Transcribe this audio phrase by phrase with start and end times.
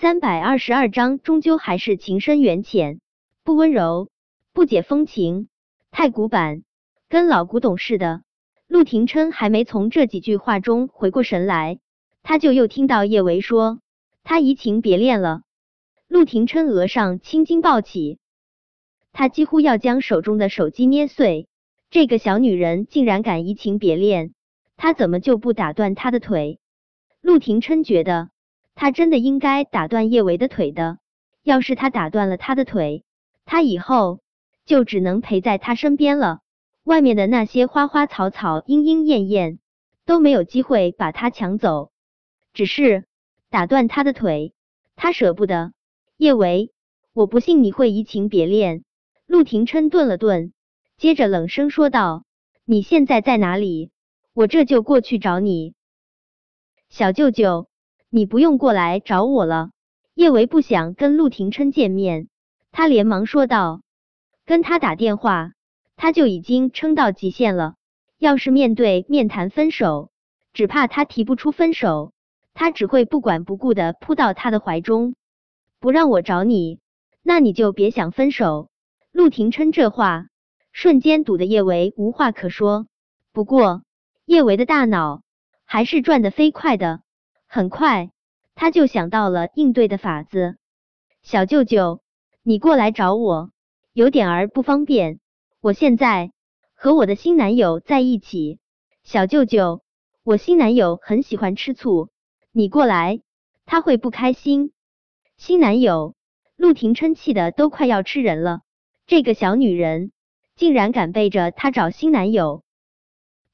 [0.00, 3.00] 三百二十二章，终究还是情深缘浅，
[3.42, 4.10] 不温柔，
[4.52, 5.48] 不解风情，
[5.90, 6.62] 太古板，
[7.08, 8.22] 跟老古董似的。
[8.68, 11.80] 陆廷琛还没从这几句话中回过神来，
[12.22, 13.80] 他就又听到叶维说
[14.22, 15.42] 他移情别恋了。
[16.06, 18.20] 陆廷琛额上青筋暴起，
[19.12, 21.48] 他几乎要将手中的手机捏碎。
[21.90, 22.86] 这个小女人。
[22.86, 24.32] 竟然敢移情别恋，
[24.76, 26.60] 他怎么就不打断她的腿？
[27.20, 28.30] 陆廷琛觉得。
[28.80, 30.98] 他真的应该打断叶维的腿的。
[31.42, 33.04] 要是他打断了他的腿，
[33.44, 34.20] 他以后
[34.66, 36.38] 就只能陪在他身边了。
[36.84, 39.58] 外面的那些花花草草、莺莺燕燕
[40.06, 41.90] 都没有机会把他抢走。
[42.54, 43.04] 只是
[43.50, 44.54] 打断他的腿，
[44.94, 45.72] 他舍不得。
[46.16, 46.70] 叶维，
[47.12, 48.84] 我不信你会移情别恋。
[49.26, 50.52] 陆廷琛顿了顿，
[50.96, 52.22] 接着冷声说道
[52.64, 53.90] ：“你现在在哪里？
[54.34, 55.74] 我这就过去找你，
[56.88, 57.66] 小舅舅。”
[58.10, 59.70] 你不用过来找我了。
[60.14, 62.28] 叶维不想跟陆廷琛见面，
[62.72, 63.82] 他连忙说道
[64.46, 65.52] ：“跟他打电话，
[65.96, 67.74] 他就已经撑到极限了。
[68.18, 70.10] 要是面对面谈分手，
[70.52, 72.12] 只怕他提不出分手，
[72.54, 75.14] 他只会不管不顾的扑到他的怀中。
[75.78, 76.80] 不让我找你，
[77.22, 78.70] 那你就别想分手。”
[79.12, 80.26] 陆廷琛这话
[80.72, 82.86] 瞬间堵得叶维无话可说。
[83.32, 83.82] 不过
[84.24, 85.22] 叶维的大脑
[85.64, 87.00] 还是转得飞快的。
[87.50, 88.10] 很快，
[88.54, 90.58] 他就想到了应对的法子。
[91.22, 92.02] 小舅舅，
[92.42, 93.50] 你过来找我，
[93.94, 95.18] 有点儿不方便。
[95.62, 96.30] 我现在
[96.74, 98.60] 和我的新男友在一起。
[99.02, 99.82] 小舅舅，
[100.22, 102.10] 我新男友很喜欢吃醋，
[102.52, 103.22] 你过来
[103.64, 104.72] 他会不开心。
[105.38, 106.14] 新男友，
[106.54, 108.60] 陆廷琛气的都快要吃人了。
[109.06, 110.12] 这个小女人
[110.54, 112.62] 竟然敢背着他找新男友，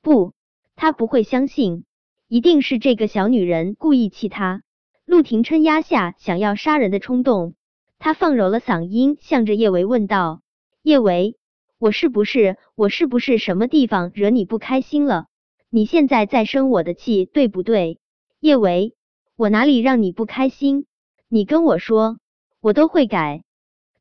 [0.00, 0.32] 不，
[0.76, 1.84] 他不会相信。
[2.32, 4.62] 一定是这个小女人故意气他。
[5.04, 7.52] 陆廷琛压下想要杀人的冲动，
[7.98, 10.40] 他放柔了嗓音，向着叶维问道
[10.82, 11.36] ：“叶维，
[11.78, 15.26] 我是不是我是不是什么地方惹你不开心了？
[15.68, 18.00] 你现在在生我的气，对不对？”
[18.40, 18.94] 叶维，
[19.36, 20.86] 我哪里让你不开心？
[21.28, 22.16] 你跟我说，
[22.62, 23.44] 我都会改。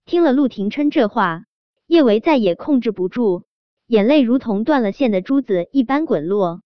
[0.05, 1.43] 听了陆廷琛这话，
[1.85, 3.43] 叶维再也控制不住，
[3.87, 6.61] 眼泪如同断了线的珠子一般滚落。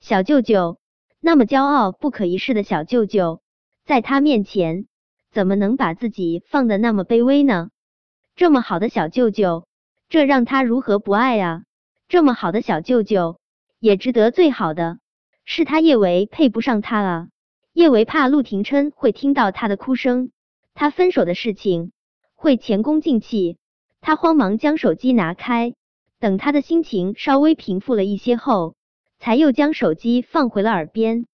[0.00, 0.78] 小舅舅。
[1.20, 3.40] 那么骄傲不可一世的小舅舅，
[3.84, 4.86] 在他面前
[5.32, 7.70] 怎么能把自己放的那么卑微呢？
[8.36, 9.66] 这么好的小舅舅，
[10.08, 11.62] 这让他如何不爱啊？
[12.08, 13.40] 这么好的小舅舅，
[13.80, 14.98] 也值得最好的，
[15.44, 17.28] 是他叶维配不上他啊！
[17.72, 20.30] 叶维怕陆廷琛会听到他的哭声，
[20.74, 21.92] 他分手的事情
[22.34, 23.58] 会前功尽弃，
[24.00, 25.74] 他慌忙将手机拿开，
[26.20, 28.76] 等他的心情稍微平复了一些后。
[29.18, 31.26] 才又将手机放回了耳边。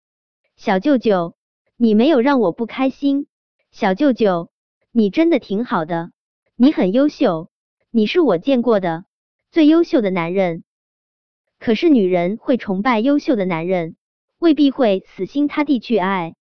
[0.56, 1.34] 小舅舅，
[1.76, 3.26] 你没有让我不开心。
[3.70, 4.50] 小舅舅，
[4.90, 6.12] 你真的挺好的，
[6.56, 7.50] 你很优秀，
[7.90, 9.04] 你是我见过的
[9.50, 10.64] 最优秀的男人。
[11.58, 13.96] 可是女人会崇拜优秀的男人，
[14.38, 16.34] 未必会死心塌地去爱。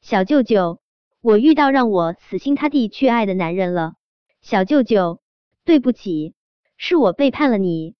[0.00, 0.80] 小舅舅，
[1.20, 3.94] 我遇到让我死心塌地去爱的男人了。
[4.40, 5.20] 小舅舅，
[5.64, 6.34] 对不起，
[6.76, 7.94] 是我背叛了你。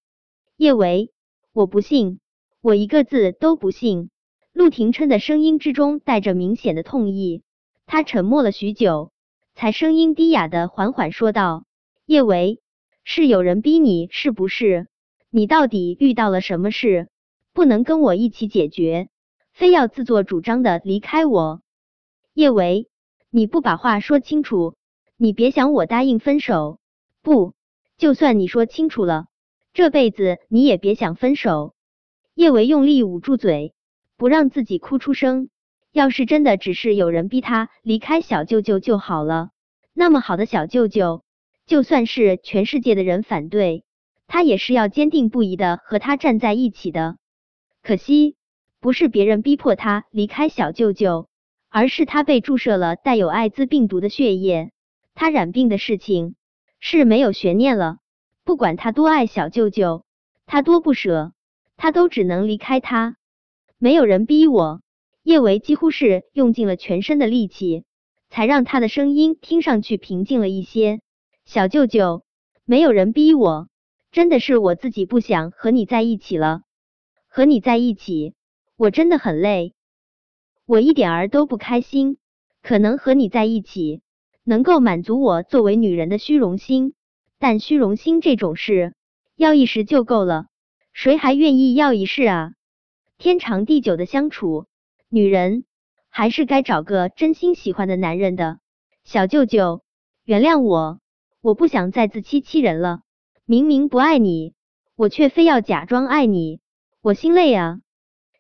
[0.56, 1.12] 叶维，
[1.52, 2.20] 我不信。
[2.64, 4.08] 我一个字都不信。
[4.54, 7.42] 陆廷琛的声音之中带着明显的痛意，
[7.84, 9.12] 他沉默了许久，
[9.54, 11.66] 才声音低哑的缓缓说道
[12.06, 12.62] ：“叶维，
[13.04, 14.86] 是有人逼你，是不是？
[15.28, 17.08] 你到底遇到了什么事？
[17.52, 19.10] 不能跟我一起解决，
[19.52, 21.60] 非要自作主张的离开我？
[22.32, 22.88] 叶维，
[23.28, 24.74] 你不把话说清楚，
[25.18, 26.78] 你别想我答应分手。
[27.20, 27.52] 不，
[27.98, 29.26] 就算你说清楚了，
[29.74, 31.74] 这辈子你也别想分手。”
[32.34, 33.74] 叶维用力捂住嘴，
[34.16, 35.48] 不让自己哭出声。
[35.92, 39.50] 要是真的只是有人逼他离开小舅舅就好了，
[39.92, 41.22] 那么好的小舅舅，
[41.66, 43.84] 就算是全世界的人反对，
[44.26, 47.16] 他也是要坚定不移的和他站在一起的。
[47.80, 48.34] 可惜，
[48.80, 51.28] 不是别人逼迫他离开小舅舅，
[51.68, 54.72] 而是他被注射了带有艾滋病毒的血液。
[55.14, 56.34] 他染病的事情
[56.80, 57.98] 是没有悬念了。
[58.42, 60.04] 不管他多爱小舅舅，
[60.44, 61.32] 他多不舍。
[61.76, 63.16] 他都只能离开他，
[63.78, 64.80] 没有人逼我。
[65.22, 67.84] 叶维几乎是用尽了全身的力气，
[68.28, 71.00] 才让他的声音听上去平静了一些。
[71.46, 72.24] 小舅舅，
[72.64, 73.68] 没有人逼我，
[74.12, 76.62] 真的是我自己不想和你在一起了。
[77.26, 78.34] 和你在一起，
[78.76, 79.74] 我真的很累，
[80.66, 82.18] 我一点儿都不开心。
[82.62, 84.00] 可能和你在一起，
[84.42, 86.94] 能够满足我作为女人的虚荣心，
[87.38, 88.94] 但虚荣心这种事，
[89.36, 90.46] 要一时就够了。
[90.94, 92.52] 谁还愿意要一世啊？
[93.18, 94.66] 天长地久的相处，
[95.08, 95.64] 女人
[96.08, 98.60] 还是该找个真心喜欢的男人的。
[99.02, 99.82] 小舅舅，
[100.24, 101.00] 原谅我，
[101.40, 103.00] 我不想再自欺欺人了。
[103.44, 104.54] 明明不爱你，
[104.94, 106.60] 我却非要假装爱你，
[107.02, 107.80] 我心累啊！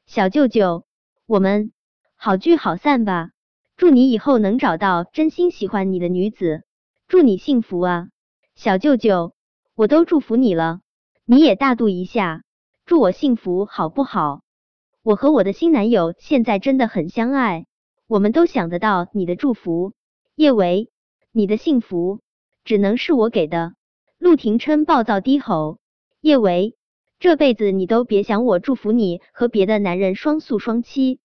[0.06, 0.86] 小舅舅，
[1.26, 1.72] 我们
[2.14, 3.30] 好聚好散吧。
[3.76, 6.62] 祝你以后能找到真心喜欢你的女子，
[7.08, 8.08] 祝你幸福啊！
[8.54, 9.34] 小舅舅，
[9.74, 10.80] 我都祝福你了，
[11.26, 12.42] 你也大度一下，
[12.84, 14.42] 祝我幸福好不好？
[15.02, 17.64] 我和我的新男友现在真的很相爱，
[18.06, 19.94] 我们都想得到你的祝福。
[20.34, 20.90] 叶维，
[21.32, 22.20] 你的幸福
[22.62, 23.72] 只能是我给的。
[24.18, 25.78] 陆廷琛暴躁低吼
[26.20, 26.76] ：“叶维，
[27.18, 31.20] 这辈子你都别想我祝福你和别的男人双宿双栖。”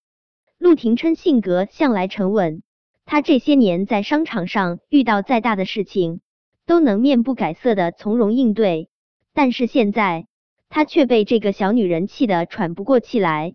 [0.57, 2.63] 陆廷琛性格向来沉稳，
[3.03, 6.21] 他这些年在商场上遇到再大的事情，
[6.65, 8.88] 都能面不改色的从容应对。
[9.33, 10.27] 但是现在，
[10.69, 13.53] 他却被这个小女人气得喘不过气来。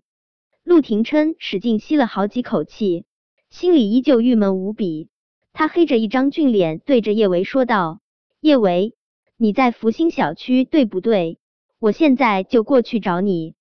[0.63, 3.05] 陆廷琛使劲吸了好几口气，
[3.49, 5.09] 心里依旧郁闷无比。
[5.53, 7.99] 他黑着一张俊脸，对着叶维说道
[8.41, 8.95] ：“叶维。”
[9.37, 11.39] 你在福星小区对不对？
[11.77, 13.53] 我现在就过去找你。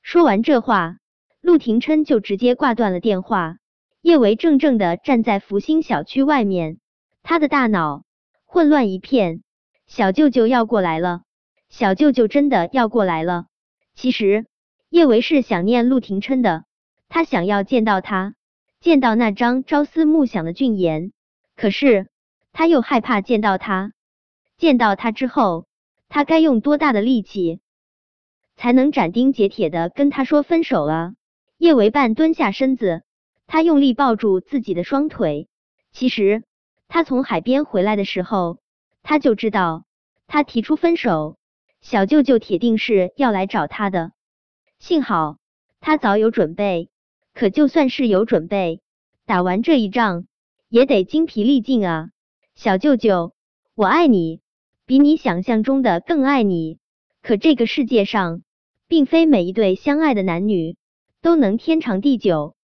[0.00, 0.98] 说完这话，
[1.40, 3.56] 陆廷琛就直接挂断了电话。
[4.00, 6.78] 叶维怔怔的站在福星小区外面，
[7.24, 8.04] 他的大脑
[8.46, 9.42] 混乱一片。
[9.86, 11.22] 小舅舅要过来了，
[11.68, 13.46] 小舅舅真的要过来了。
[13.94, 14.46] 其实
[14.90, 16.64] 叶维是想念陆廷琛的，
[17.08, 18.34] 他想要见到他，
[18.80, 21.12] 见到那张朝思暮想的俊颜。
[21.56, 22.08] 可是
[22.52, 23.92] 他又害怕见到他。
[24.56, 25.66] 见到他之后，
[26.08, 27.60] 他该用多大的力气
[28.56, 31.14] 才能斩钉截铁的跟他说分手啊？
[31.58, 33.02] 叶维半蹲下身子，
[33.46, 35.48] 他用力抱住自己的双腿。
[35.92, 36.42] 其实
[36.88, 38.58] 他从海边回来的时候，
[39.02, 39.84] 他就知道
[40.26, 41.37] 他提出分手，
[41.80, 44.12] 小舅舅铁定是要来找他的。
[44.78, 45.38] 幸好
[45.80, 46.90] 他早有准备，
[47.34, 48.80] 可就算是有准备，
[49.26, 50.26] 打完这一仗
[50.68, 52.10] 也得精疲力尽啊！
[52.54, 53.32] 小舅舅，
[53.74, 54.40] 我爱你。
[54.86, 56.78] 比你想象中的更爱你，
[57.20, 58.40] 可这个世界上，
[58.86, 60.78] 并非每一对相爱的男女
[61.20, 62.56] 都能天长地久。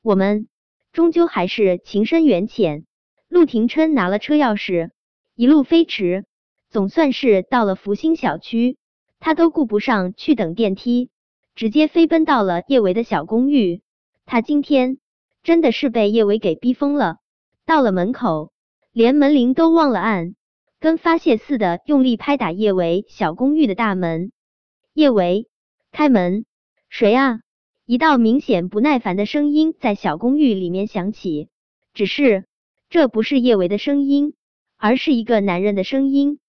[0.00, 0.46] 我们
[0.92, 2.86] 终究还是情深缘浅。
[3.28, 4.90] 陆廷琛拿了车钥匙，
[5.34, 6.24] 一路飞驰，
[6.74, 8.78] 总算是到了福星小区。
[9.20, 11.08] 他都顾不上去等电梯，
[11.54, 13.82] 直接飞奔到了叶维的小公寓。
[14.26, 14.98] 他今天
[15.44, 17.18] 真的是被叶维给逼疯了。
[17.64, 18.50] 到了门口，
[18.90, 20.34] 连门铃都忘了按。
[20.80, 24.32] 跟发泄似的，用力拍打叶维小公寓的大门。
[24.94, 25.46] 叶维，
[25.92, 26.44] 开门！
[26.88, 27.38] 谁啊？
[27.86, 31.50] 一道明显不耐烦的声音在小公寓里面响起。
[31.92, 32.46] 只是
[32.90, 34.34] 这不是叶维的声音，
[34.76, 36.40] 而是一个男人的声音。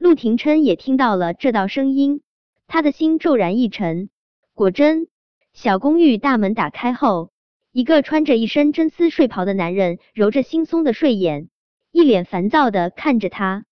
[0.00, 2.22] 陆廷琛也听到了这道声音，
[2.66, 4.08] 他的心骤然一沉。
[4.54, 5.08] 果真，
[5.52, 7.32] 小公寓大门打开后，
[7.70, 11.50] 一个穿着一身真丝睡袍的男人揉着惺忪的睡眼，
[11.92, 13.66] 一脸烦躁的看着他。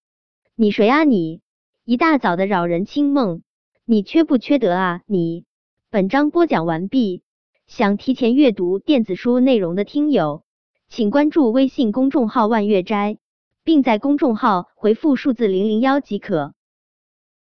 [0.54, 1.40] 你谁啊你？
[1.86, 3.40] 一大早的扰人清梦，
[3.86, 5.46] 你缺不缺德啊你？
[5.88, 7.22] 本章播讲完毕，
[7.66, 10.44] 想提前阅读电子书内容的听友，
[10.90, 13.16] 请关注微信公众号万月斋，
[13.68, 16.54] 并在公众号回复数字零零幺即可。